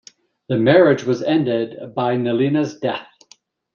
[0.49, 3.07] The marriage was ended by Nelina's death.